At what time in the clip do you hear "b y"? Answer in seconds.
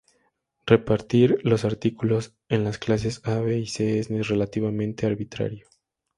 3.39-3.67